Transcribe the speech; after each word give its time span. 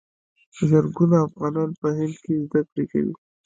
زرګونه 0.69 1.17
افغانان 1.27 1.69
په 1.81 1.87
هند 1.97 2.15
کې 2.23 2.33
زده 2.43 2.61
کړې 2.71 2.83
کوي. 2.91 3.13